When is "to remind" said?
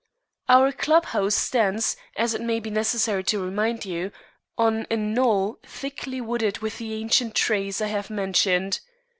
3.25-3.85